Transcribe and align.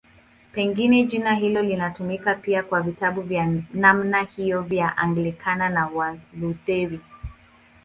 Pengine 0.51 1.03
jina 1.03 1.35
hilo 1.35 1.61
linatumika 1.61 2.35
pia 2.35 2.63
kwa 2.63 2.81
vitabu 2.81 3.21
vya 3.21 3.63
namna 3.73 4.21
hiyo 4.21 4.61
vya 4.61 4.97
Anglikana 4.97 5.69
na 5.69 5.87
Walutheri. 5.87 7.01